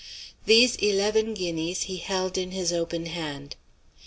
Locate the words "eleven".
0.77-1.35